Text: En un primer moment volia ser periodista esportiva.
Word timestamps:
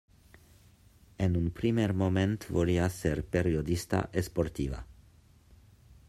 En 1.25 1.35
un 1.41 1.49
primer 1.59 1.85
moment 2.03 2.33
volia 2.55 2.87
ser 2.95 3.13
periodista 3.35 4.01
esportiva. 4.23 4.81